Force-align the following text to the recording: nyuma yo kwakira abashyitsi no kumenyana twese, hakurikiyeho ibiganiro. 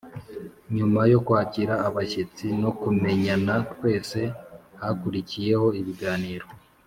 nyuma 0.75 1.01
yo 1.11 1.19
kwakira 1.25 1.73
abashyitsi 1.87 2.45
no 2.61 2.71
kumenyana 2.79 3.53
twese, 3.73 4.19
hakurikiyeho 4.81 5.67
ibiganiro. 5.81 6.45